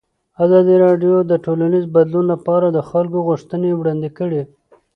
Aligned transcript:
ازادي 0.43 0.75
راډیو 0.85 1.15
د 1.31 1.33
ټولنیز 1.45 1.85
بدلون 1.95 2.25
لپاره 2.33 2.67
د 2.69 2.79
خلکو 2.89 3.17
غوښتنې 3.27 3.69
وړاندې 3.75 4.09
کړي. 4.17 4.41